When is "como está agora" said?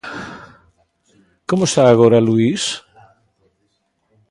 1.49-2.25